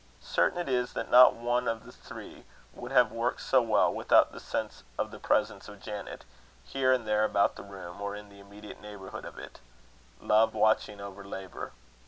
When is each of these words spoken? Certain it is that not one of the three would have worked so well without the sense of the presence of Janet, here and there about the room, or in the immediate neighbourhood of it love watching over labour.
Certain 0.23 0.57
it 0.57 0.67
is 0.67 0.93
that 0.93 1.11
not 1.11 1.35
one 1.35 1.67
of 1.67 1.85
the 1.85 1.91
three 1.91 2.43
would 2.73 2.91
have 2.91 3.11
worked 3.11 3.39
so 3.41 3.61
well 3.61 3.93
without 3.93 4.31
the 4.31 4.39
sense 4.39 4.83
of 4.97 5.11
the 5.11 5.19
presence 5.19 5.69
of 5.69 5.79
Janet, 5.79 6.25
here 6.63 6.91
and 6.91 7.07
there 7.07 7.23
about 7.23 7.55
the 7.55 7.61
room, 7.61 8.01
or 8.01 8.15
in 8.15 8.27
the 8.27 8.39
immediate 8.39 8.81
neighbourhood 8.81 9.25
of 9.25 9.37
it 9.37 9.59
love 10.19 10.55
watching 10.55 10.99
over 10.99 11.23
labour. 11.23 11.71